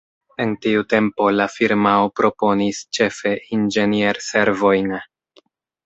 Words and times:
En 0.45 0.53
tiu 0.65 0.85
tempo, 0.93 1.27
la 1.41 1.45
firmao 1.57 2.09
proponis 2.21 2.81
ĉefe 2.99 3.37
inĝenier-servojn. 3.59 4.95